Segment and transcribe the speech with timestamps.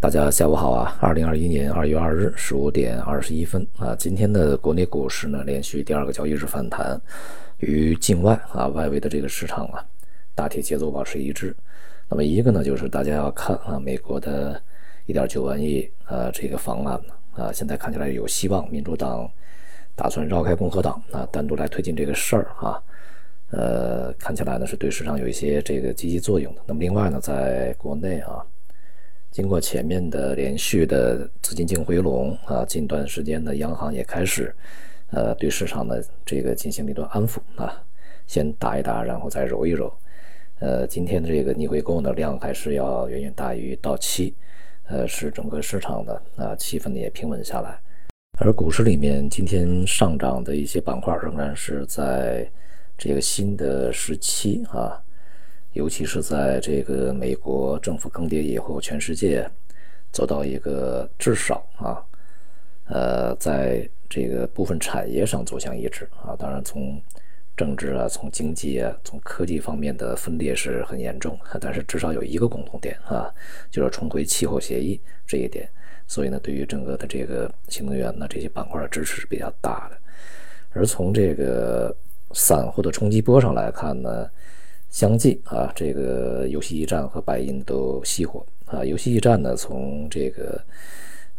[0.00, 0.96] 大家下午好啊！
[1.00, 7.00] 二零二一年二月二日十五点二十一分啊，今天的国内股市呢连续第二个交易日反弹，
[7.58, 9.84] 与境外啊外围的这个市场啊
[10.36, 11.52] 大体节奏保持一致。
[12.08, 14.62] 那么一个呢就是大家要看啊，美国的
[15.06, 17.00] 一点九万亿啊这个方案
[17.32, 19.28] 啊，现在看起来有希望，民主党
[19.96, 22.80] 打算绕开共和党啊，单独来推进这个事儿啊。
[23.50, 26.60] 呃，看起来呢是对市场有一些这个积极作用的。
[26.66, 28.46] 那么另外呢，在国内啊。
[29.30, 34.52] 经过前面的连续的资金净回笼啊，近段时间呢，央行也开始，
[35.10, 37.84] 呃，对市场的这个进行了一段安抚啊，
[38.26, 39.92] 先打一打，然后再揉一揉。
[40.60, 44.34] 呃，今天的这个逆回购呢量还是要远远大于到期，
[44.88, 47.78] 呃，使整个市场的啊气氛呢也平稳下来。
[48.40, 52.50] 而股市里面今天上涨的一些板块仍然是在
[52.96, 55.00] 这个新的时期啊。
[55.74, 59.48] 尤其是在这个美国政府更迭以后，全世界
[60.10, 62.02] 走到一个至少啊，
[62.86, 66.34] 呃，在这个部分产业上走向一致啊。
[66.36, 67.00] 当然，从
[67.54, 73.32] 政治啊、从经济啊、从科技方面的分裂是很严重， 但是至少有一个共同点啊，
[73.70, 75.68] 就是重回气候协议这一点。
[76.06, 79.98] 所以呢，对于整个的这个新能源呢这些板块的支持是比较大的。
[80.70, 81.94] 而从这个
[82.32, 84.28] 散户的冲击波上来看呢。
[84.90, 88.84] 相继啊，这个游戏驿站和白银都熄火啊。
[88.84, 90.60] 游戏驿站呢，从这个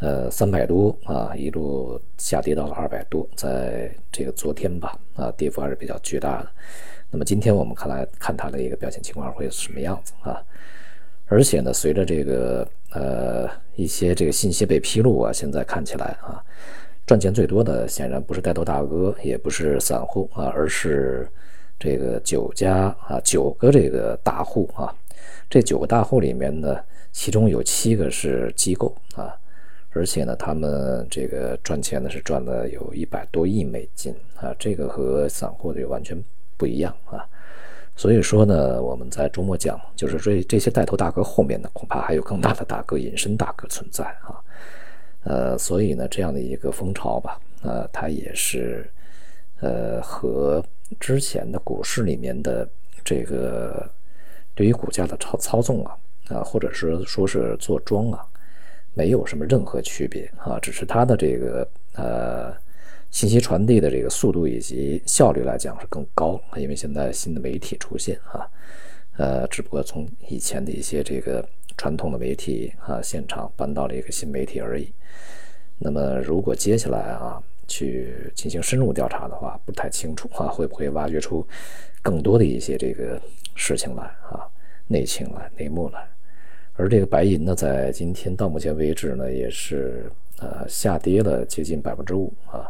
[0.00, 6.48] 呃三百多啊一路下跌到了二百多，在这个昨天吧啊，跌幅还是比较巨大的。
[7.10, 10.42] 那么今天我们看来看它的一个表现情况会是什么样子啊？
[11.26, 16.44] 而且呢，随着这个呃一些这个信息被披露啊，现在看起来啊，
[17.06, 21.26] 赚钱最多的显然不是带头大哥，也不是散户啊，而是。
[21.78, 24.92] 这个九家啊，九个这个大户啊，
[25.48, 26.76] 这九个大户里面呢，
[27.12, 29.32] 其中有七个是机构啊，
[29.90, 36.20] 而且呢，他们这个赚钱呢是赚了有一百多亿美金啊，这个和散户的完全
[36.56, 37.24] 不一样啊。
[37.94, 44.34] 所以说呢，我们在周末讲，就是这这些带头大哥后面呢，恐怕还有更大的大哥、隐身大哥存在啊。
[45.22, 48.90] 呃，所以呢，这样的一个风潮吧，呃，它也是
[49.60, 50.60] 呃和。
[50.98, 52.68] 之前的股市里面的
[53.04, 53.88] 这个
[54.54, 55.96] 对于股价的操操纵啊
[56.28, 58.26] 啊，或者是说是做庄啊，
[58.94, 62.52] 没有什么任何区别啊，只是它的这个呃
[63.10, 68.48] 信息传递的这个速度以及效率来讲是更高，因为现在新的媒体出现啊，
[69.16, 74.92] 呃，只不过从以前的一些这个传统的媒体啊现场搬到了一个新媒体而已。
[75.78, 77.42] 那么如果接下来啊。
[77.68, 81.46] 去进行深入调查的话，不太清楚啊， 会不会挖掘出
[82.02, 83.20] 更多的一些这个
[83.54, 84.48] 事情来啊，
[84.88, 86.08] 内情来、内幕来。
[86.74, 92.68] 而这个白银呢，在今天到目前为止呢，也是呃下跌了接近百分之五啊。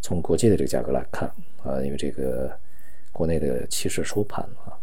[0.00, 1.28] 从国际的这个价格来看
[1.64, 2.52] 啊，因为这个
[3.10, 4.76] 国内的期市收盘啊，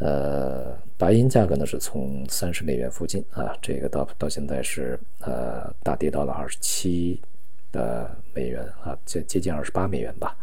[0.00, 7.22] 呃，白银价格呢是从三十美元附近啊，这个到到现在是呃大跌到了二十七。
[7.70, 10.36] 的美元啊，接接近二十八美元吧，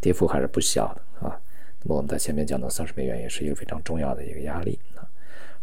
[0.00, 1.40] 跌幅还是不小的啊。
[1.82, 5.06] 那么我们在前面讲到三十美元也是一个非常重要的一个压力啊。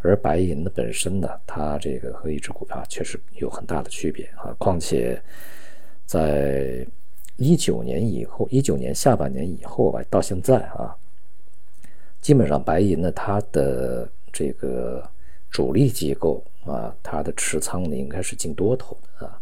[0.00, 4.54] 而白银的本身呢，它这个和一只股票确实有很大的区别啊。
[4.58, 5.22] 况且
[6.06, 6.86] 在
[7.36, 10.94] 一九年以后，一九年下半年以后吧，到现在啊，
[12.20, 15.08] 基本上白银呢，它的这个
[15.50, 19.40] 主力机构啊，它的持仓呢应该是净多头的啊。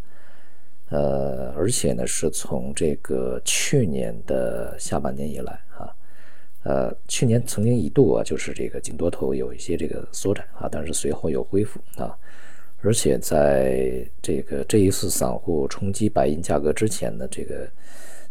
[0.91, 5.95] 呃，而且呢，是从这个去年的下半年以来啊，
[6.65, 12.19] 呃，去年曾经一度啊，就是这个净多头有一些这个缩窄啊，但是随后又恢复啊，
[12.83, 17.71] 而且在这个这一次散户冲击白银价格之前呢，这个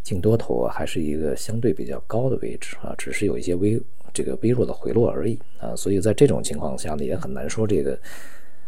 [0.04, 3.82] 净多头啊，还是一个相对比较高的位置啊，只是有一些微
[4.14, 7.98] 这个微弱的回落而已啊，所以在这种情况下呢，也很难说这个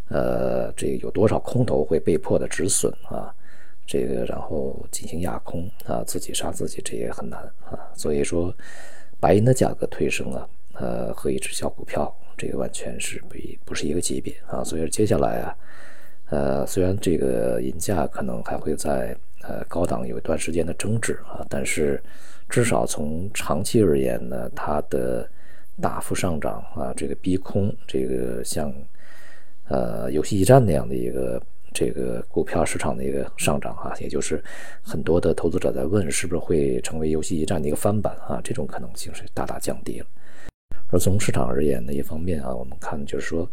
[0.08, 3.36] 呃，这有多少空头会被迫的止损啊。
[3.92, 7.78] 这个然后进行压空啊，自己杀自己，这也很难啊。
[7.94, 8.56] 所以说，
[9.20, 13.36] 白银的价格推升啊，呃，和一只小股票这个完全是不
[13.66, 14.64] 不是一个级别啊。
[14.64, 15.58] 所以说接下来啊，
[16.30, 22.02] 呃，虽然这个银价可能还会在呃高档有一段时间的争执啊，但是
[22.48, 25.30] 至少从长期而言呢，它的
[25.82, 28.74] 大幅上涨啊，这个逼空这个像
[29.68, 31.44] 呃游戏驿站那样的一个。
[31.74, 34.44] 这个股票市场的一个上涨啊，也就是
[34.82, 38.42] 很多的投资者在问，是不是会成为游戏驿站的一个翻版啊？
[38.44, 40.06] 这种可能性是大大降低了。
[40.90, 43.50] 而从市场而言呢，一方面啊，我们看就是说，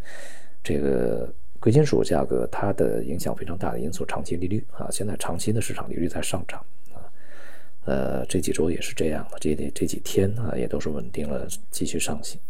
[0.64, 6.60] 这个贵金属价格它的影响非常大的因素，长期利率啊，现在长期的市场利率在上涨
[6.92, 6.98] 啊，
[7.84, 12.40] 呃，这几周也是这样的，这这几天啊也都是稳定了，继续上行。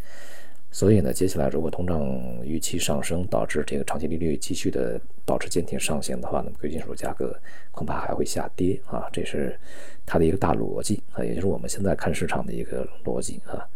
[0.71, 2.01] 所以呢，接下来如果通胀
[2.45, 7.35] 预期上升，导致这个长期利率继续的保持坚挺上行的话，那么贵金属价格
[7.73, 9.59] 恐怕还会下跌啊，这是
[10.05, 13.67] 它的一个大逻辑啊，也就是我们现在看市场的一个逻辑啊。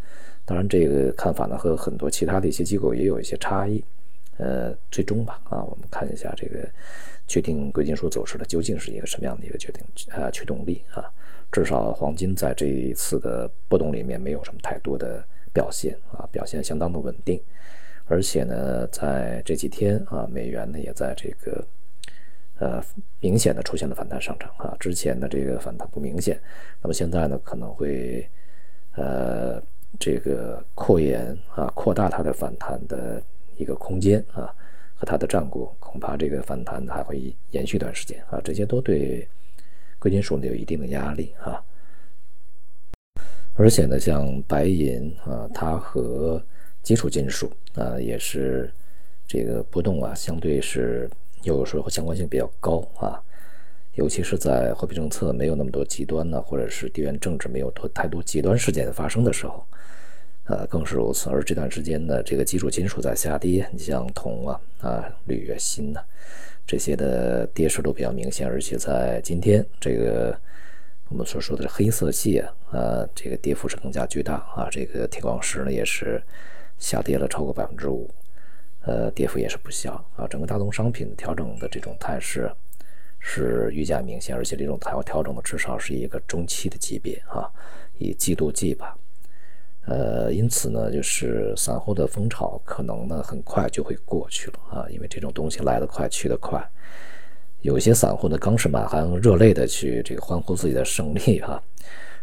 [0.44, 3.82] 当然，这个看法呢和很多其他的一些机构也有一些差异。
[4.36, 6.68] 呃，最终吧啊，我们看一下这个
[7.26, 11.10] 决定贵金属走势的究竟是一个什么样的一个决定啊驱动力啊。
[11.50, 15.24] 至少黄金在这一次的波动里面没有什么太多的。
[15.52, 17.40] 表现啊，表现相当的稳定，
[18.06, 21.66] 而且呢，在这几天啊，美元呢也在这个
[22.58, 22.82] 呃
[23.20, 26.40] 明显的出现了反弹上涨啊，之前的这个反弹不明显，
[26.80, 28.26] 那么现在呢可能会
[28.94, 29.62] 呃
[29.98, 33.22] 这个扩延啊，扩大它的反弹的
[33.56, 34.54] 一个空间啊
[34.94, 39.28] 和它的战果，恐怕这个反弹还会延续一段时间啊，这些都对
[39.98, 41.62] 贵金属呢有一定的压力啊。
[43.54, 46.42] 而且呢，像白银啊，它和
[46.82, 48.72] 基础金属啊，也是
[49.28, 51.08] 这个波动啊，相对是
[51.42, 53.22] 有时候相关性比较高啊。
[53.94, 59.62] 尤其是在货币政策没有那么多极端呢，或者是地缘政治没有多太多极端事件发生的时候，
[60.44, 61.28] 呃，更是如此。
[61.28, 66.00] 而这段时间呢，这个基础金属在下跌，你像铜啊、啊铝啊、锌呐
[66.66, 70.34] 这些的跌势都比较明显，而且在今天这个。
[71.12, 74.66] 我们所说的黑色系啊，呃，这个跌幅是更加巨大啊。
[74.70, 76.22] 这个铁矿石呢，也是
[76.78, 78.10] 下跌了超过百分之五，
[78.80, 80.26] 呃，跌幅也是不小啊。
[80.26, 82.50] 整个大宗商品调整的这种态势
[83.18, 87.44] 是愈加明显，而且这种调调整的至少是一个中期的级别啊，
[87.98, 88.96] 以季度计吧。
[89.84, 96.66] 呃，因此呢，就是散户的风潮可能呢很快就会过去了啊，因为这种东西来得快去得快。
[97.62, 101.62] 有些散户呢，刚是满含热泪的去这个欢呼自己的胜利哈，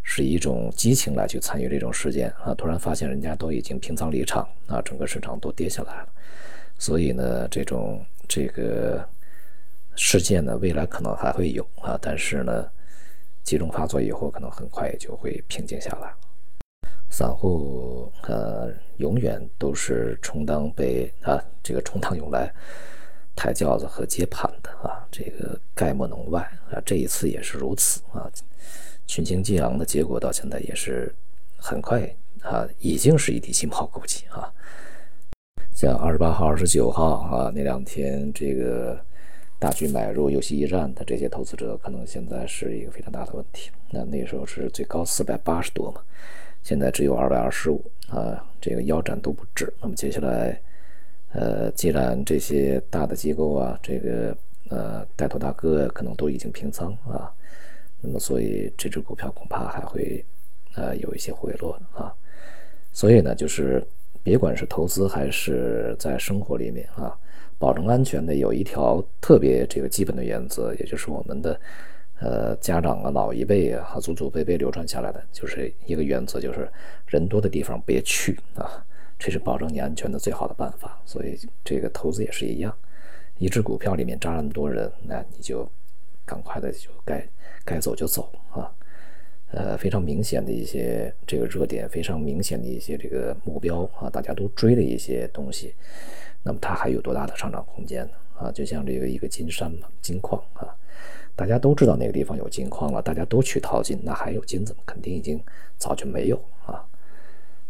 [0.02, 6.08] 是一种激情来去参与这种事件啊，突然发现人家都已经平仓离场啊，整个市场都跌下来了，
[6.78, 9.02] 所以呢，这种这个
[9.96, 12.66] 事件呢，未来可能还会有啊，但是呢，
[13.42, 16.12] 集中发作以后，可能很快也就会平静下来。
[17.08, 22.52] 散户呃，永远都是充当被啊，这个充当用来。
[23.36, 26.40] 抬轿子和接盘的啊，这个概莫能外
[26.70, 28.30] 啊，这一次也是如此啊，
[29.06, 31.14] 群情激昂的结果到现在也是
[31.56, 32.02] 很快
[32.42, 34.52] 啊，已经是一地鸡毛估计啊。
[35.74, 38.98] 像二十八号、二十九号啊那两天，这个
[39.58, 43.70] 大举买入游戏驿站的这些投资者，可能现在是一个非常大的问题。
[43.90, 46.00] 那那时候是最高四百八十多嘛，
[46.62, 49.72] 现在只有二百二十五啊，这个腰斩都不止。
[49.80, 50.60] 那么接下来。
[51.32, 54.36] 呃，既然这些大的机构啊，这个
[54.70, 57.30] 呃带头大哥可能都已经平仓啊，
[58.00, 60.24] 那么所以这只股票恐怕还会
[60.74, 62.10] 呃有一些回落啊。
[62.92, 63.86] 所以呢，就是
[64.22, 67.16] 别管是投资还是在生活里面啊，
[67.58, 71.60] 保证安全的有一条特别这个基本的原则，也就是我们的
[72.18, 76.68] 呃家长啊老一辈啊祖祖辈辈流传下来的，就是一个原则，就是
[77.06, 78.84] 人多的地方别去啊。
[79.18, 82.74] 这是保证你安全的最好的办法，所以这个投资也是一样。
[83.40, 85.66] 一只股票里面扎那么多人，那你就
[86.26, 87.26] 赶快的就该
[87.64, 88.70] 该走就走啊。
[89.52, 95.74] 呃，非常明显的一些这个热点，非常明显的一些这个目标啊，大家都追的一些东西，
[96.44, 98.12] 那么它还有多大的上涨空间呢？
[98.38, 100.68] 啊，就像这个一个金山嘛，金矿啊，
[101.34, 104.80] 大家都知道那个地方有金矿了，大家都去淘金，那还有金子吗？
[104.86, 105.42] 肯定已经
[105.78, 106.86] 早就没有啊。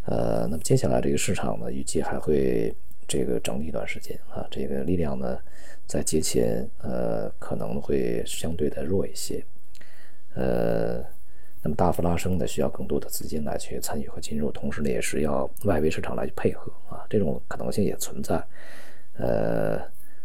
[0.04, 2.74] 呃，那么接下来这个市场呢，预计还会
[3.10, 5.36] 这个整理一段时间啊，这个力量呢，
[5.84, 9.44] 在节前呃可能会相对的弱一些，
[10.34, 11.02] 呃，
[11.60, 18.40] 那么大幅拉升呢，需要更多的资金来去参与和进入，同时呢，也是要外围市场来去配合啊，这种可能性也存在，
[19.18, 19.82] 呃，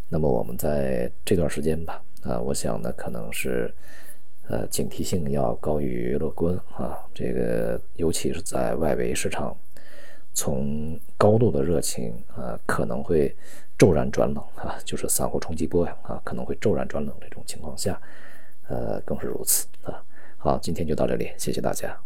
[0.07, 3.73] 那么我们在这段时间吧，啊，我想呢，可能是。
[4.47, 6.99] 呃，警惕性要高于乐观啊！
[7.15, 9.57] 这个尤其是在外围市场，
[10.35, 13.33] 从高度的热情啊，可能会
[13.77, 17.99] 骤然转冷啊，就是散户冲击波呀啊，可能会骤然转冷这种情况下，
[18.67, 20.03] 呃，更是如此啊。
[20.37, 21.97] 好，今天就到这里，谢谢大家。